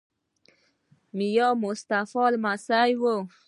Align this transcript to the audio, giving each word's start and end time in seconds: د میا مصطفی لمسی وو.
د 0.01 0.03
میا 1.17 1.47
مصطفی 1.63 2.23
لمسی 2.33 2.91
وو. 3.01 3.15